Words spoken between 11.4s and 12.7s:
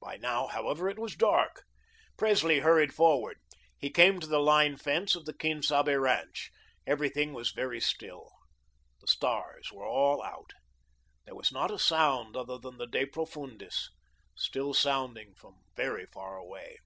not a sound other